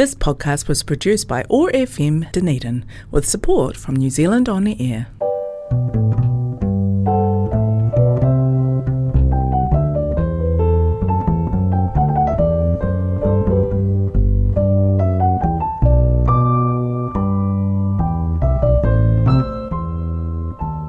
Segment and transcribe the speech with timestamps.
[0.00, 4.74] This podcast was produced by OAR FM Dunedin with support from New Zealand On the
[4.80, 5.08] Air.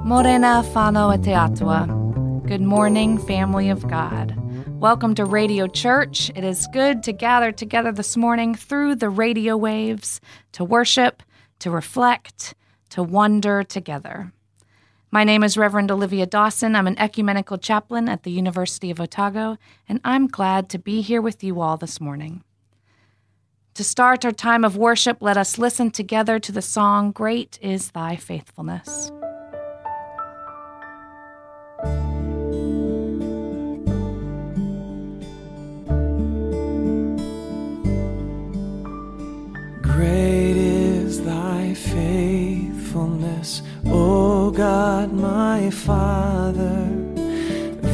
[0.06, 2.48] Morena e te.
[2.48, 4.41] Good morning, family of God.
[4.82, 6.32] Welcome to Radio Church.
[6.36, 10.20] It is good to gather together this morning through the radio waves
[10.54, 11.22] to worship,
[11.60, 12.56] to reflect,
[12.90, 14.34] to wonder together.
[15.12, 16.76] My name is Reverend Olivia Dawson.
[16.76, 21.22] I'm an ecumenical chaplain at the University of Otago, and I'm glad to be here
[21.22, 22.44] with you all this morning.
[23.76, 27.92] To start our time of worship, let us listen together to the song Great is
[27.92, 29.12] Thy Faithfulness.
[45.72, 46.88] Father.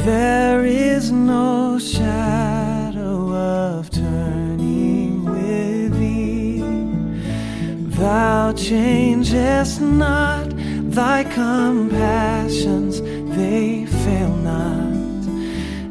[0.04, 6.60] There is no shadow of turning with thee.
[7.96, 10.48] Thou changest not,
[10.90, 13.00] thy compassions,
[13.36, 14.98] they fail not.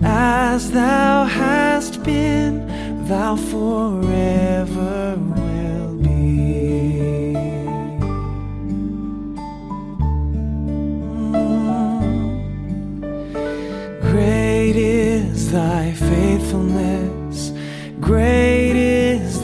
[0.03, 2.67] As thou hast been,
[3.07, 5.06] thou forever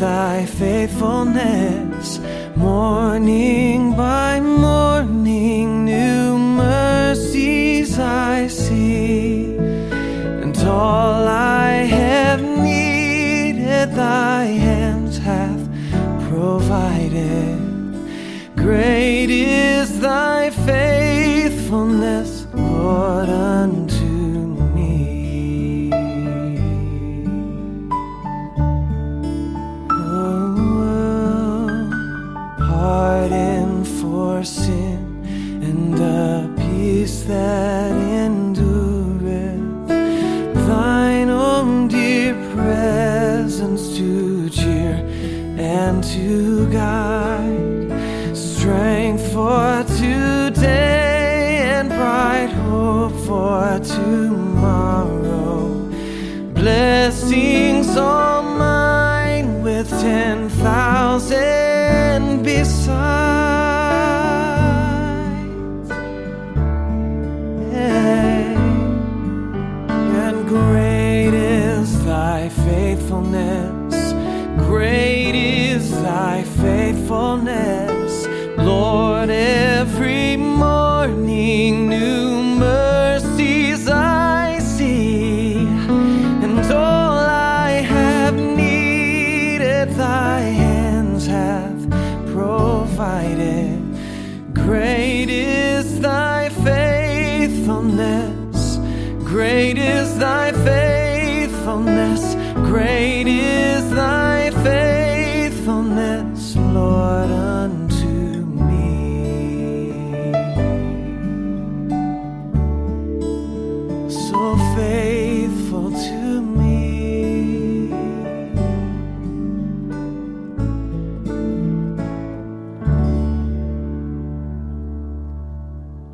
[0.04, 2.20] thy faithfulness.
[2.58, 9.56] Morning by morning, new mercies I see,
[10.44, 15.64] and all I have needed, thy hands hath
[16.30, 17.60] provided.
[18.66, 19.83] Great is
[57.08, 57.53] assim.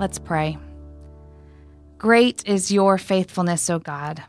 [0.09, 0.57] Let's pray.
[1.99, 4.23] Great is your faithfulness, O God.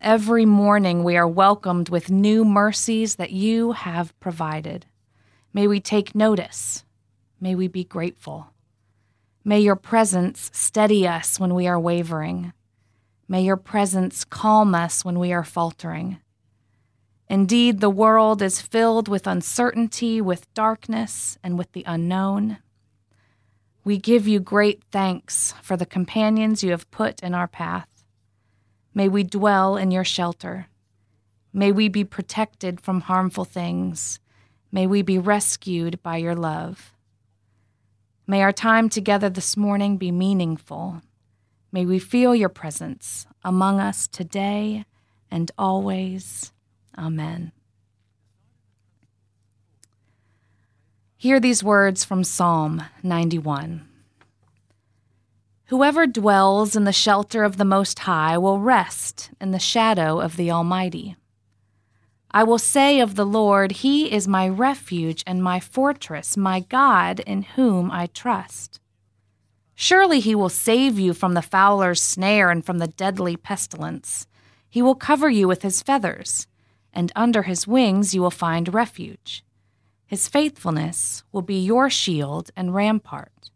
[0.00, 4.86] Every morning we are welcomed with new mercies that you have provided.
[5.52, 6.82] May we take notice.
[7.40, 8.48] May we be grateful.
[9.44, 12.52] May your presence steady us when we are wavering.
[13.28, 16.18] May your presence calm us when we are faltering.
[17.28, 22.58] Indeed, the world is filled with uncertainty, with darkness, and with the unknown.
[23.88, 27.88] We give you great thanks for the companions you have put in our path.
[28.92, 30.66] May we dwell in your shelter.
[31.54, 34.20] May we be protected from harmful things.
[34.70, 36.92] May we be rescued by your love.
[38.26, 41.00] May our time together this morning be meaningful.
[41.72, 44.84] May we feel your presence among us today
[45.30, 46.52] and always.
[46.98, 47.52] Amen.
[51.20, 53.88] Hear these words from Psalm 91.
[55.64, 60.36] Whoever dwells in the shelter of the Most High will rest in the shadow of
[60.36, 61.16] the Almighty.
[62.30, 67.18] I will say of the Lord, He is my refuge and my fortress, my God
[67.18, 68.78] in whom I trust.
[69.74, 74.28] Surely He will save you from the fowler's snare and from the deadly pestilence.
[74.70, 76.46] He will cover you with His feathers,
[76.92, 79.42] and under His wings you will find refuge.
[80.08, 83.50] His faithfulness will be your shield and rampart.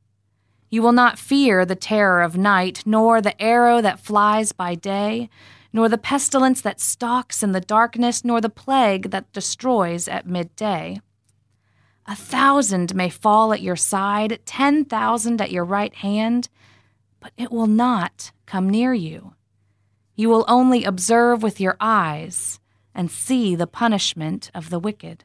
[0.71, 5.29] You will not fear the terror of night, nor the arrow that flies by day
[5.73, 11.01] nor the pestilence that stalks in the darkness, nor the plague that destroys at midday.
[12.07, 16.49] A thousand may fall at your side, ten thousand at your right hand,
[17.21, 19.35] but it will not come near you.
[20.15, 22.61] You will only observe with your eyes
[22.95, 25.25] and see the punishment of the wicked.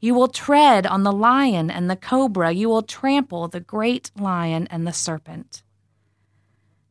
[0.00, 4.66] You will tread on the lion and the cobra, you will trample the great lion
[4.70, 5.62] and the serpent.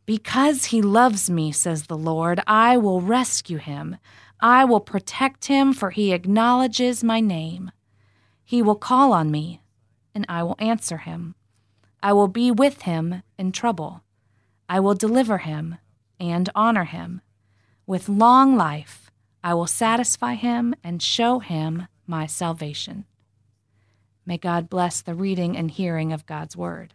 [0.06, 3.98] Because he loves me, says the Lord, I will rescue him.
[4.40, 7.72] I will protect him, for he acknowledges my name.
[8.44, 9.62] He will call on me,
[10.14, 11.36] and I will answer him.
[12.04, 14.04] I will be with him in trouble.
[14.70, 15.78] I will deliver him
[16.20, 17.22] and honor him.
[17.88, 19.10] With long life,
[19.44, 23.06] I will satisfy him and show him my salvation.
[24.26, 26.94] May God bless the reading and hearing of God's word.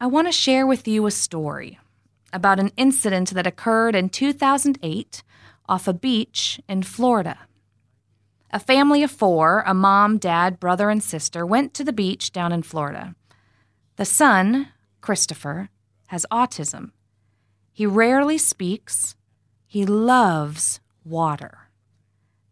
[0.00, 1.78] I want to share with you a story
[2.32, 5.22] about an incident that occurred in 2008
[5.68, 7.38] off a beach in Florida.
[8.50, 12.52] A family of four, a mom, dad, brother, and sister, went to the beach down
[12.52, 13.14] in Florida.
[13.96, 14.68] The son,
[15.00, 15.70] Christopher,
[16.08, 16.90] has autism.
[17.72, 19.16] He rarely speaks.
[19.66, 21.61] He loves water.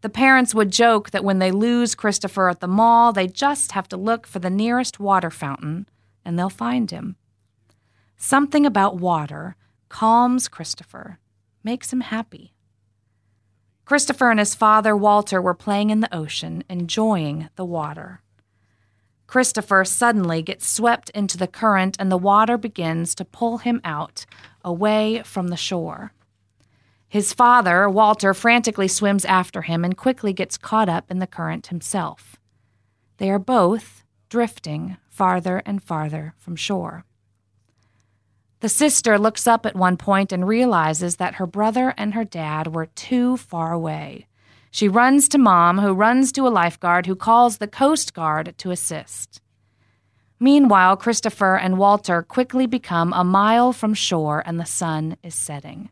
[0.01, 3.87] The parents would joke that when they lose Christopher at the mall, they just have
[3.89, 5.87] to look for the nearest water fountain
[6.25, 7.15] and they'll find him.
[8.17, 9.55] Something about water
[9.89, 11.19] calms Christopher,
[11.63, 12.53] makes him happy.
[13.85, 18.21] Christopher and his father, Walter, were playing in the ocean, enjoying the water.
[19.27, 24.25] Christopher suddenly gets swept into the current, and the water begins to pull him out,
[24.63, 26.13] away from the shore.
[27.11, 31.67] His father, Walter, frantically swims after him and quickly gets caught up in the current
[31.67, 32.37] himself.
[33.17, 37.03] They are both drifting farther and farther from shore.
[38.61, 42.73] The sister looks up at one point and realizes that her brother and her dad
[42.73, 44.27] were too far away.
[44.71, 48.71] She runs to mom, who runs to a lifeguard who calls the Coast Guard to
[48.71, 49.41] assist.
[50.39, 55.89] Meanwhile, Christopher and Walter quickly become a mile from shore and the sun is setting.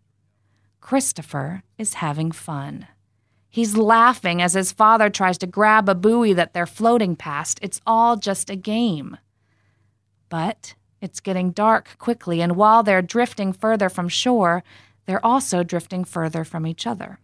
[0.89, 2.87] Christopher is having fun.
[3.47, 7.59] He's laughing as his father tries to grab a buoy that they're floating past.
[7.61, 9.15] It's all just a game.
[10.29, 14.63] But it's getting dark quickly, and while they're drifting further from shore,
[15.05, 17.19] they're also drifting further from each other.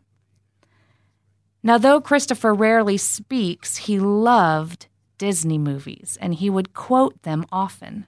[1.63, 4.85] Now, though Christopher rarely speaks, he loved
[5.17, 8.05] Disney movies, and he would quote them often.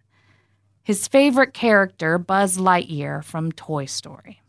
[0.84, 4.44] His favorite character, Buzz Lightyear from Toy Story.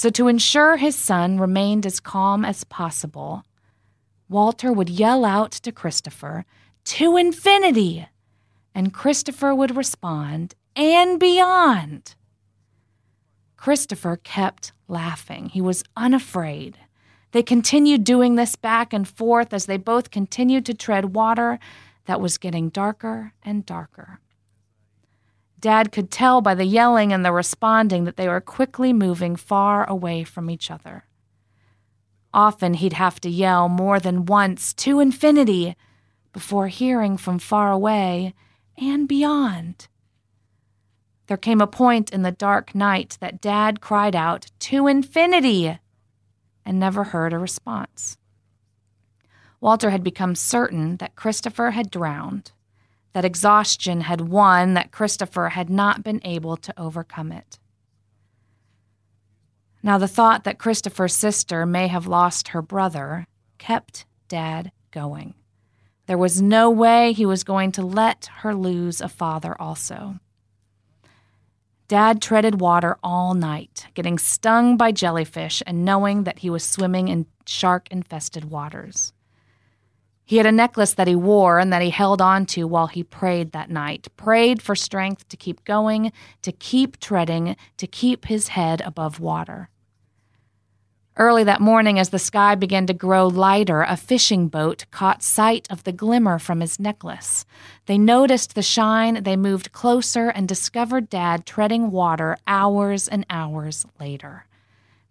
[0.00, 3.44] So, to ensure his son remained as calm as possible,
[4.30, 6.46] Walter would yell out to Christopher,
[6.84, 8.08] To infinity!
[8.74, 12.14] and Christopher would respond, and beyond.
[13.58, 15.50] Christopher kept laughing.
[15.50, 16.78] He was unafraid.
[17.32, 21.58] They continued doing this back and forth as they both continued to tread water
[22.06, 24.20] that was getting darker and darker.
[25.60, 29.88] Dad could tell by the yelling and the responding that they were quickly moving far
[29.88, 31.04] away from each other.
[32.32, 35.76] Often he'd have to yell more than once, to infinity,
[36.32, 38.34] before hearing from far away,
[38.78, 39.88] and beyond.
[41.26, 45.78] There came a point in the dark night that Dad cried out, To infinity!
[46.64, 48.16] and never heard a response.
[49.60, 52.52] Walter had become certain that Christopher had drowned,
[53.12, 57.58] that exhaustion had won, that Christopher had not been able to overcome it.
[59.82, 63.26] Now, the thought that Christopher's sister may have lost her brother
[63.58, 65.34] kept Dad going.
[66.06, 70.18] There was no way he was going to let her lose a father also.
[71.88, 77.08] Dad treaded water all night, getting stung by jellyfish and knowing that he was swimming
[77.08, 79.12] in shark infested waters.
[80.30, 83.02] He had a necklace that he wore and that he held on to while he
[83.02, 88.46] prayed that night, prayed for strength to keep going, to keep treading, to keep his
[88.46, 89.70] head above water.
[91.16, 95.66] Early that morning, as the sky began to grow lighter, a fishing boat caught sight
[95.68, 97.44] of the glimmer from his necklace.
[97.86, 103.84] They noticed the shine, they moved closer, and discovered Dad treading water hours and hours
[103.98, 104.46] later.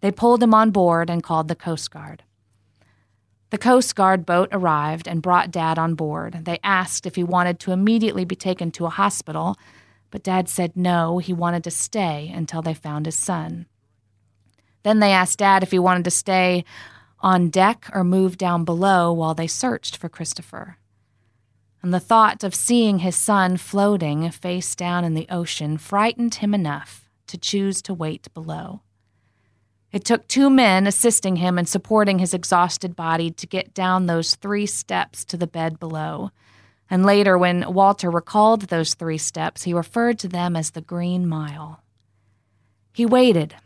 [0.00, 2.22] They pulled him on board and called the Coast Guard.
[3.50, 6.44] The Coast Guard boat arrived and brought Dad on board.
[6.44, 9.56] They asked if he wanted to immediately be taken to a hospital,
[10.12, 13.66] but Dad said no, he wanted to stay until they found his son.
[14.84, 16.64] Then they asked Dad if he wanted to stay
[17.18, 20.78] on deck or move down below while they searched for Christopher.
[21.82, 26.54] And the thought of seeing his son floating face down in the ocean frightened him
[26.54, 28.82] enough to choose to wait below.
[29.92, 34.36] It took two men assisting him and supporting his exhausted body to get down those
[34.36, 36.30] three steps to the bed below.
[36.88, 41.26] And later, when Walter recalled those three steps, he referred to them as the Green
[41.26, 41.82] Mile.
[42.92, 43.56] He waited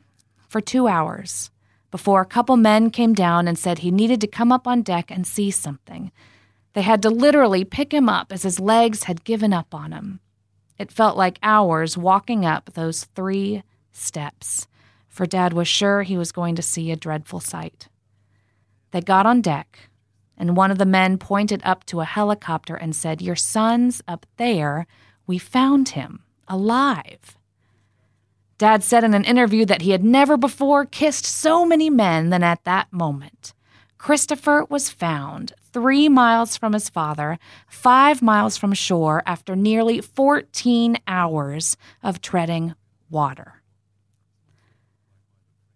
[0.49, 1.51] for two hours
[1.91, 5.11] before a couple men came down and said he needed to come up on deck
[5.11, 6.11] and see something.
[6.73, 10.21] They had to literally pick him up as his legs had given up on him.
[10.79, 13.63] It felt like hours walking up those three
[13.93, 14.67] steps
[15.15, 17.87] for Dad was sure he was going to see a dreadful sight.
[18.91, 19.89] They got on deck,
[20.37, 24.27] and one of the men pointed up to a helicopter and said, Your son's up
[24.39, 24.89] there.
[25.25, 27.39] We found him, alive.
[28.59, 32.43] Dad said in an interview that he had never before kissed so many men than
[32.43, 33.55] at that moment.
[33.97, 40.99] Christopher was found three miles from his father, five miles from shore, after nearly 14
[41.07, 42.75] hours of treading
[43.09, 43.64] water.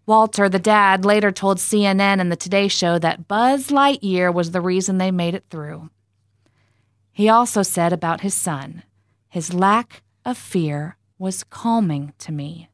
[0.09, 4.62] Walter, the dad, later told CNN and the Today Show that Buzz Lightyear was the
[4.62, 5.91] reason they made it through.
[7.12, 8.85] He also said about his son,
[9.29, 12.71] his lack of fear was calming to me.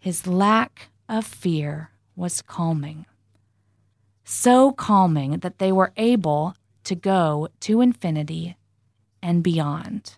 [0.00, 3.06] His lack of fear was calming.
[4.24, 8.56] So calming that they were able to go to infinity
[9.22, 10.16] and beyond.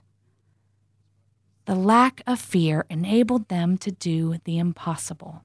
[1.66, 5.44] The lack of fear enabled them to do the impossible.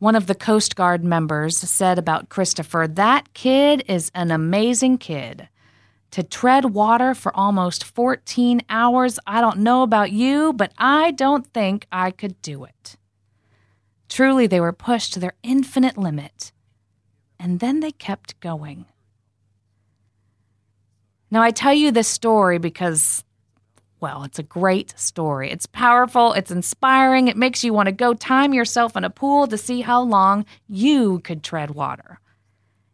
[0.00, 5.50] One of the Coast Guard members said about Christopher, That kid is an amazing kid.
[6.12, 11.46] To tread water for almost 14 hours, I don't know about you, but I don't
[11.46, 12.96] think I could do it.
[14.08, 16.50] Truly, they were pushed to their infinite limit,
[17.38, 18.86] and then they kept going.
[21.30, 23.22] Now, I tell you this story because
[24.00, 25.50] well, it's a great story.
[25.50, 29.46] It's powerful, it's inspiring, it makes you want to go time yourself in a pool
[29.46, 32.20] to see how long you could tread water.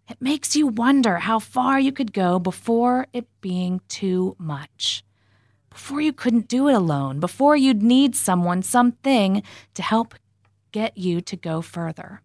[0.08, 5.04] It makes you wonder how far you could go before it being too much.
[5.70, 9.42] Before you couldn't do it alone, before you'd need someone, something
[9.74, 10.14] to help
[10.72, 12.22] get you to go further.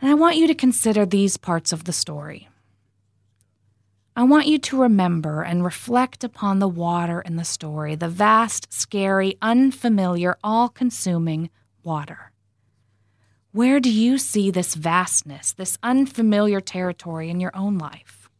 [0.00, 2.48] And I want you to consider these parts of the story.
[4.18, 8.72] I want you to remember and reflect upon the water in the story, the vast,
[8.72, 11.50] scary, unfamiliar, all consuming
[11.84, 12.32] water.
[13.52, 18.30] Where do you see this vastness, this unfamiliar territory in your own life?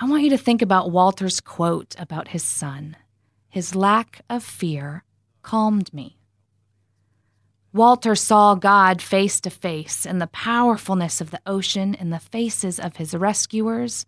[0.00, 2.96] I want you to think about Walter's quote about his son
[3.50, 5.04] His lack of fear
[5.42, 6.21] calmed me.
[7.72, 12.78] Walter saw God face to face in the powerfulness of the ocean, in the faces
[12.78, 14.04] of his rescuers,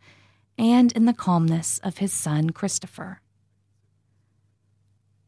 [0.58, 3.20] and in the calmness of his son Christopher.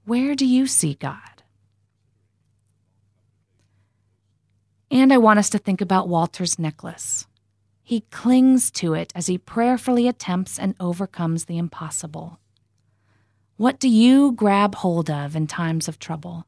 [0.04, 1.42] Where do you see God?
[4.90, 7.26] And I want us to think about Walter's necklace.
[7.82, 12.38] He clings to it as he prayerfully attempts and overcomes the impossible.
[13.56, 16.46] What do you grab hold of in times of trouble?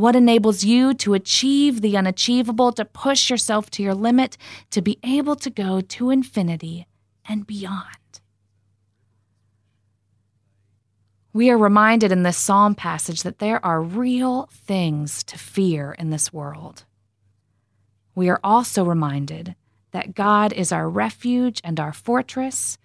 [0.00, 4.38] What enables you to achieve the unachievable, to push yourself to your limit,
[4.70, 6.86] to be able to go to infinity
[7.28, 7.84] and beyond?
[11.34, 16.08] We are reminded in this psalm passage that there are real things to fear in
[16.08, 16.86] this world.
[18.14, 19.54] We are also reminded
[19.90, 22.78] that God is our refuge and our fortress,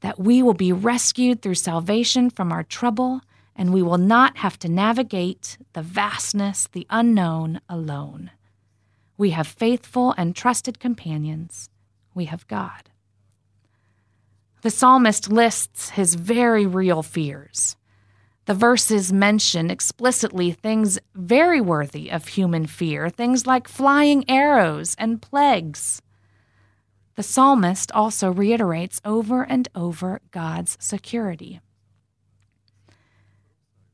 [0.00, 3.20] that we will be rescued through salvation from our trouble
[3.56, 8.30] and we will not have to navigate the vastness, the unknown alone.
[9.16, 11.70] We have faithful and trusted companions.
[12.14, 12.90] We have God.
[14.62, 17.76] The psalmist lists his very real fears.
[18.46, 25.22] The verses mention explicitly things very worthy of human fear, things like flying arrows and
[25.22, 26.02] plagues.
[27.14, 31.60] The psalmist also reiterates over and over God's security.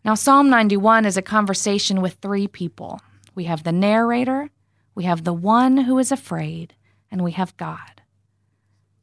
[0.04, 3.00] Now, Psalm 91 is a conversation with three people
[3.34, 4.50] we have the narrator,
[4.94, 6.74] we have the one who is afraid,
[7.10, 8.02] and we have God.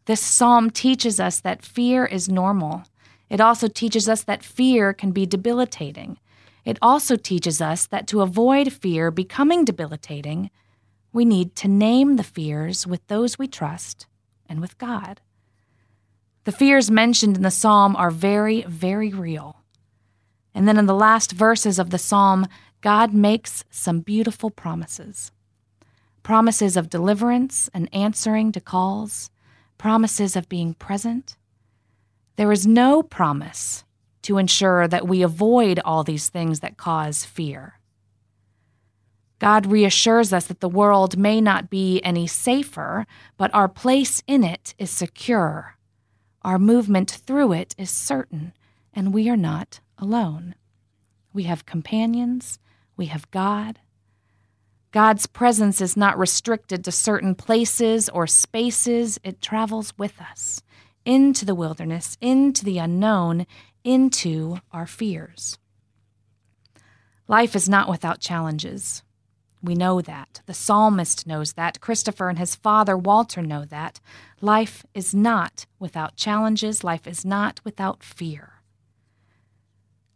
[0.05, 2.83] This psalm teaches us that fear is normal.
[3.29, 6.19] It also teaches us that fear can be debilitating.
[6.65, 10.49] It also teaches us that to avoid fear becoming debilitating,
[11.13, 14.05] we need to name the fears with those we trust
[14.47, 15.21] and with God.
[16.43, 19.63] The fears mentioned in the psalm are very, very real.
[20.57, 22.47] And then in the last verses of the psalm,
[22.81, 25.31] God makes some beautiful promises
[26.23, 29.29] promises of deliverance and answering to calls,
[29.77, 31.37] promises of being present.
[32.35, 33.85] There is no promise
[34.23, 37.79] to ensure that we avoid all these things that cause fear.
[39.39, 43.05] God reassures us that the world may not be any safer,
[43.37, 45.77] but our place in it is secure.
[46.41, 48.53] Our movement through it is certain,
[48.91, 50.55] and we are not alone.
[51.33, 52.59] We have companions,
[52.95, 53.79] we have God,
[54.91, 60.63] God's presence is not restricted to certain places or spaces, it travels with us
[61.05, 63.45] into the wilderness, into the unknown,
[63.83, 65.59] into our fears.
[67.27, 69.03] Life is not without challenges.
[69.61, 70.41] We know that.
[70.47, 71.79] The psalmist knows that.
[71.81, 73.99] Christopher and his father, Walter, know that.
[74.41, 76.83] Life is not without challenges.
[76.83, 78.56] Life is not without fear.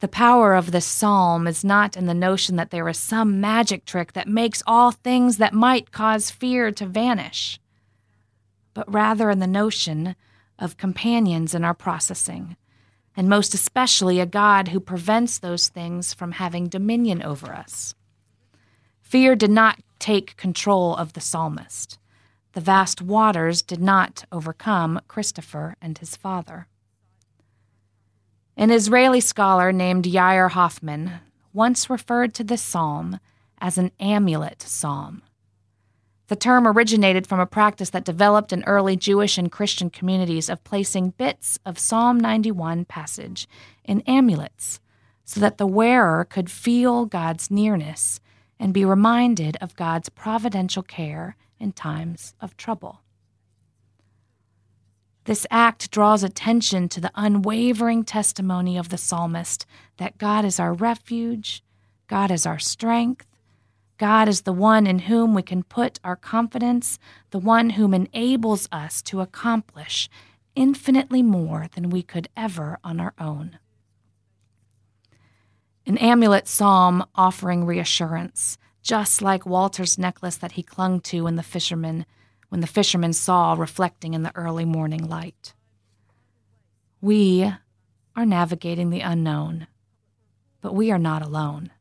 [0.02, 3.86] The power of this psalm is not in the notion that there is some magic
[3.86, 7.60] trick that makes all things that might cause fear to vanish,
[8.74, 10.16] but rather in the notion
[10.58, 12.58] of companions in our processing,
[13.16, 17.94] and most especially a God who prevents those things from having dominion over us.
[19.04, 22.00] Fear did not take control of the psalmist.
[22.54, 26.66] The vast waters did not overcome Christopher and his father.
[28.58, 31.12] An Israeli scholar named Yair Hoffman
[31.54, 33.20] once referred to this psalm
[33.60, 35.22] as an amulet psalm.
[36.28, 40.64] The term originated from a practice that developed in early Jewish and Christian communities of
[40.64, 43.48] placing bits of Psalm 91 passage
[43.84, 44.80] in amulets
[45.24, 48.20] so that the wearer could feel God's nearness
[48.60, 53.02] and be reminded of God's providential care in times of trouble.
[55.26, 59.66] This act draws attention to the unwavering testimony of the psalmist
[59.98, 61.64] that God is our refuge,
[62.08, 63.28] God is our strength,
[64.00, 66.98] God is the one in whom we can put our confidence,
[67.30, 70.10] the one whom enables us to accomplish
[70.56, 73.60] infinitely more than we could ever on our own.
[75.86, 81.44] An amulet psalm offering reassurance, just like Walter's necklace that he clung to in the
[81.44, 82.08] fisherman
[82.52, 85.54] when the fishermen saw reflecting in the early morning light.
[87.00, 87.50] We
[88.14, 89.68] are navigating the unknown,
[90.60, 91.72] but we are not alone.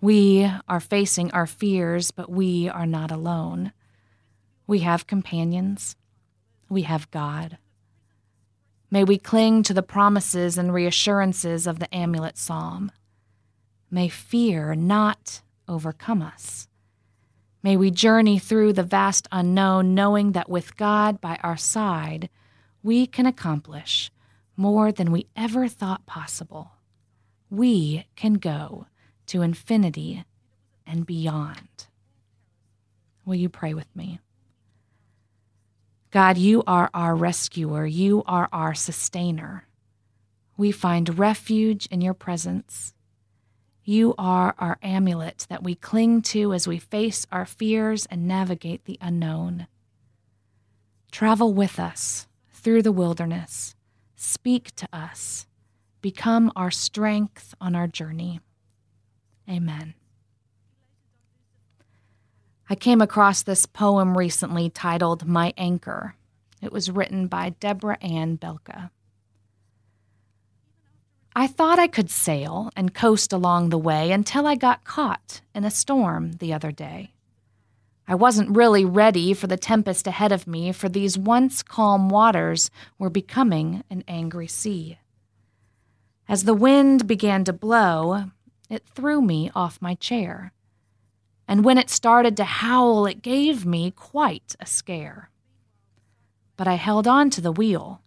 [0.00, 3.72] We are facing our fears, but we are not alone.
[4.68, 5.96] We have companions.
[6.68, 7.58] We have God.
[8.88, 12.92] May we cling to the promises and reassurances of the amulet psalm.
[13.90, 16.68] May fear not overcome us.
[17.66, 22.30] May we journey through the vast unknown, knowing that with God by our side,
[22.84, 24.12] we can accomplish
[24.56, 26.70] more than we ever thought possible.
[27.50, 28.86] We can go
[29.26, 30.24] to infinity
[30.86, 31.88] and beyond.
[33.24, 34.20] Will you pray with me?
[36.12, 39.66] God, you are our rescuer, you are our sustainer.
[40.56, 42.94] We find refuge in your presence.
[43.88, 48.84] You are our amulet that we cling to as we face our fears and navigate
[48.84, 49.68] the unknown.
[51.12, 53.76] Travel with us through the wilderness.
[54.16, 55.46] Speak to us.
[56.00, 58.40] Become our strength on our journey.
[59.48, 59.94] Amen.
[62.68, 66.16] I came across this poem recently titled My Anchor.
[66.60, 68.90] It was written by Deborah Ann Belka.
[71.38, 75.66] I thought I could sail and coast along the way until I got caught in
[75.66, 77.12] a storm the other day.
[78.08, 82.70] I wasn't really ready for the tempest ahead of me, for these once calm waters
[82.98, 84.98] were becoming an angry sea.
[86.26, 88.30] As the wind began to blow,
[88.70, 90.54] it threw me off my chair.
[91.46, 95.28] And when it started to howl, it gave me quite a scare.
[96.56, 98.00] But I held on to the wheel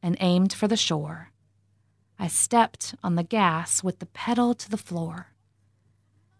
[0.00, 1.29] and aimed for the shore.
[2.22, 5.28] I stepped on the gas with the pedal to the floor.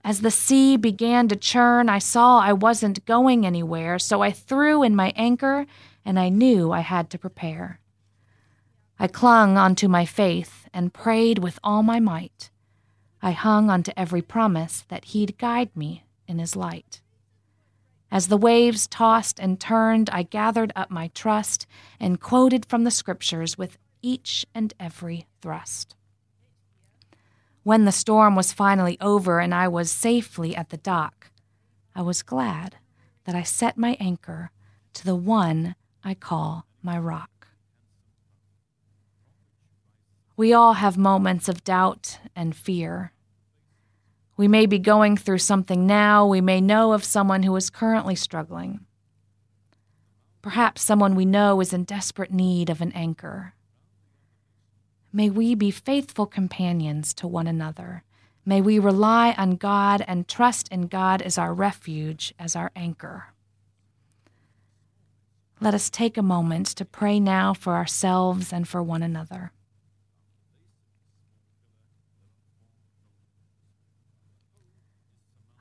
[0.05, 4.83] As the sea began to churn, I saw I wasn't going anywhere, so I threw
[4.83, 5.65] in my anchor
[6.05, 7.81] and I knew I had to prepare.
[8.99, 12.51] I clung onto my faith and prayed with all my might.
[13.23, 17.01] I hung onto every promise that He'd guide me in His light.
[18.11, 21.67] As the waves tossed and turned, I gathered up my trust
[21.99, 25.97] and quoted from the scriptures with each and every thrust.
[27.63, 31.31] When the storm was finally over and I was safely at the dock,
[31.95, 32.77] I was glad
[33.25, 34.51] that I set my anchor
[34.95, 37.49] to the one I call my rock.
[40.37, 43.13] We all have moments of doubt and fear.
[44.39, 48.15] We may be going through something now, we may know of someone who is currently
[48.15, 48.87] struggling.
[50.41, 53.53] Perhaps someone we know is in desperate need of an anchor.
[55.13, 58.05] May we be faithful companions to one another.
[58.47, 63.27] May we rely on God and trust in God as our refuge, as our anchor.
[65.61, 69.53] Let us take a moment to pray now for ourselves and for one another.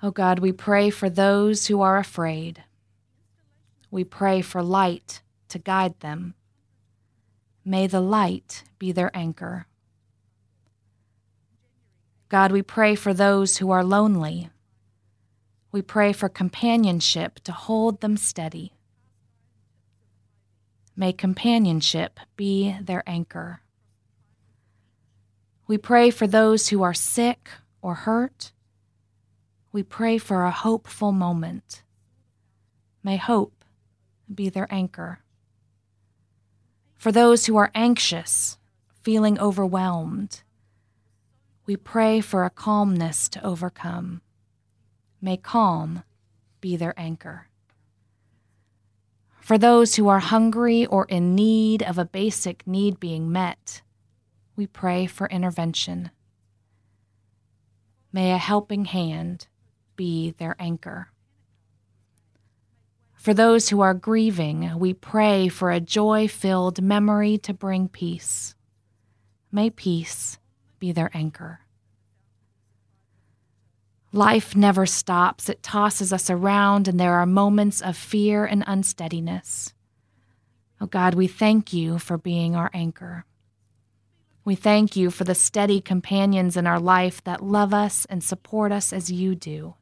[0.02, 2.64] Oh God, we pray for those who are afraid.
[3.92, 6.36] We pray for light to guide them.
[7.70, 9.68] May the light be their anchor.
[12.28, 14.50] God, we pray for those who are lonely.
[15.72, 18.74] We pray for companionship to hold them steady.
[20.96, 23.62] May companionship be their anchor.
[25.68, 27.52] We pray for those who are sick
[27.84, 28.52] or hurt.
[29.72, 31.84] We pray for a hopeful moment.
[33.04, 33.64] May hope
[34.34, 35.20] be their anchor.
[37.00, 38.58] For those who are anxious,
[39.04, 40.44] feeling overwhelmed,
[41.66, 44.22] we pray for a calmness to overcome.
[45.22, 46.04] May calm
[46.60, 47.48] be their anchor.
[49.40, 53.82] For those who are hungry or in need of a basic need being met,
[54.58, 56.12] we pray for intervention.
[58.12, 59.48] May a helping hand
[59.96, 61.14] be their anchor.
[63.20, 68.56] For those who are grieving, we pray for a joy filled memory to bring peace.
[69.52, 70.38] May peace
[70.80, 71.60] be their anchor.
[74.14, 79.74] Life never stops, it tosses us around, and there are moments of fear and unsteadiness.
[80.80, 83.26] Oh God, we thank you for being our anchor.
[84.46, 88.72] We thank you for the steady companions in our life that love us and support
[88.72, 89.76] us as you do.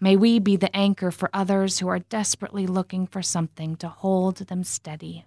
[0.00, 4.36] May we be the anchor for others who are desperately looking for something to hold
[4.38, 5.26] them steady.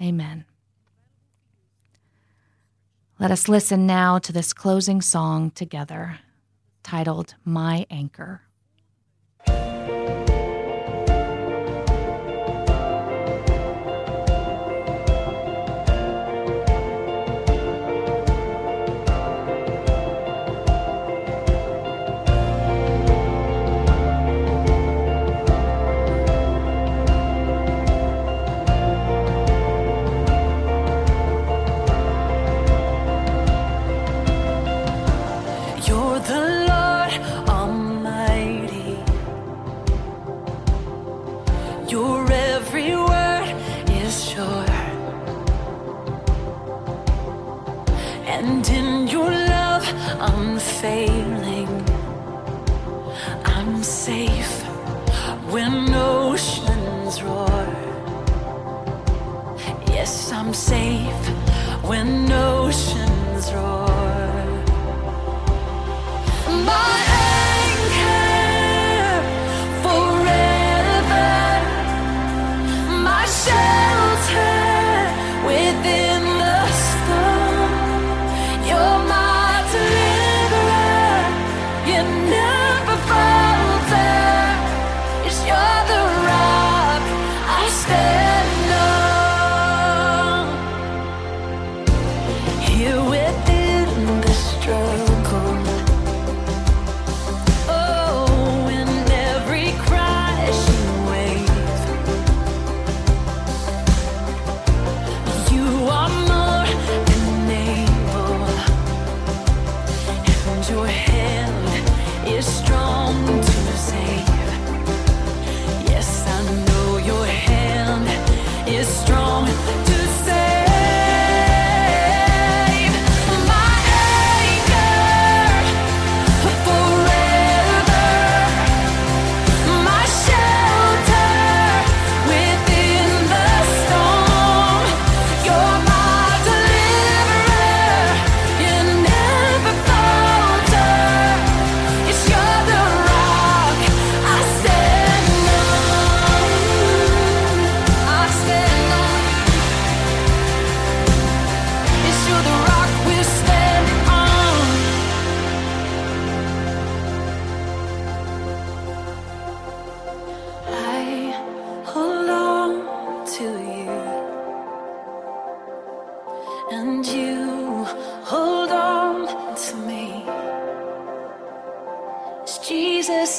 [0.00, 0.46] Amen.
[3.18, 6.20] Let us listen now to this closing song together,
[6.82, 8.42] titled My Anchor.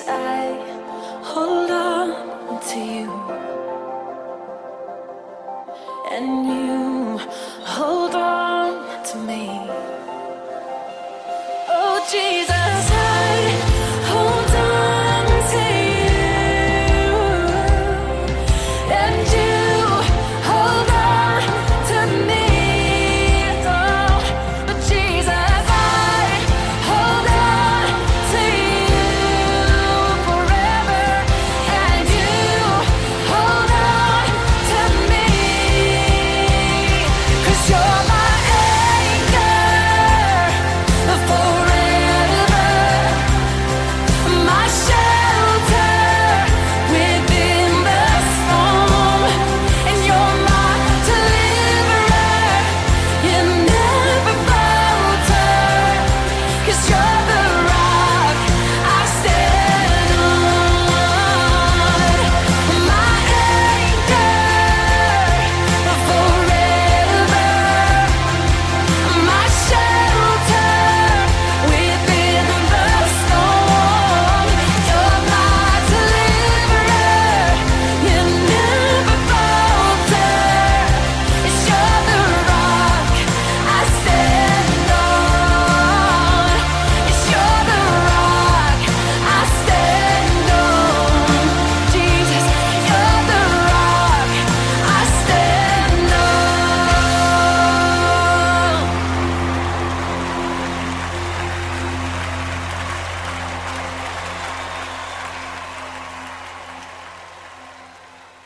[0.07, 3.09] I hold on to you
[6.11, 7.17] and you
[7.65, 9.49] hold on to me.
[11.67, 12.44] Oh, Jesus.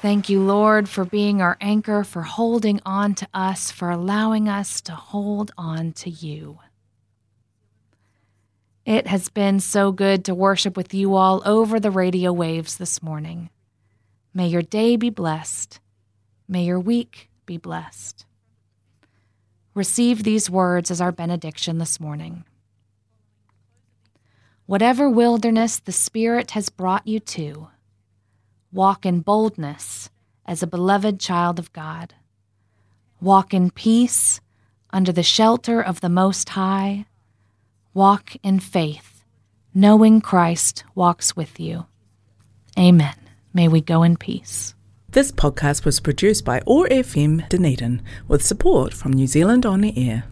[0.02, 4.80] Thank you, Lord, for being our anchor, for holding on to us, for allowing us
[4.82, 6.60] to hold on to you.
[8.86, 13.04] It has been so good to worship with you all over the radio waves this
[13.04, 13.50] morning.
[14.34, 15.82] May your day be blessed.
[16.48, 18.26] May your week be blessed.
[19.74, 22.46] Receive these words as our benediction this morning.
[24.66, 27.68] Whatever wilderness the Spirit has brought you to,
[28.72, 30.12] Walk in boldness
[30.46, 32.14] as a beloved child of God.
[33.20, 34.42] Walk in peace
[34.92, 37.06] under the shelter of the Most High.
[37.96, 39.24] Walk in faith,
[39.74, 41.88] knowing Christ walks with you.
[42.78, 43.16] Amen.
[43.54, 44.76] May we go in peace.
[45.10, 49.98] This podcast was produced by OAR FM Dunedin with support from New Zealand On the
[49.98, 50.26] Air.